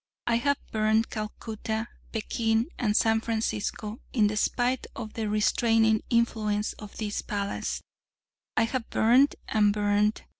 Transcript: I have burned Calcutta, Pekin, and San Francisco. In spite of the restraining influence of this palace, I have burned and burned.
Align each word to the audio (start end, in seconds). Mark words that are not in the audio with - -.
I 0.25 0.37
have 0.37 0.57
burned 0.71 1.11
Calcutta, 1.11 1.87
Pekin, 2.11 2.69
and 2.79 2.97
San 2.97 3.21
Francisco. 3.21 3.99
In 4.13 4.35
spite 4.35 4.87
of 4.95 5.13
the 5.13 5.29
restraining 5.29 6.01
influence 6.09 6.73
of 6.79 6.97
this 6.97 7.21
palace, 7.21 7.83
I 8.57 8.63
have 8.63 8.89
burned 8.89 9.35
and 9.47 9.71
burned. 9.71 10.23